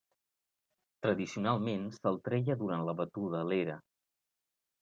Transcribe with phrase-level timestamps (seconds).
[1.07, 3.81] Tradicionalment se'l treia durant la batuda a l'era.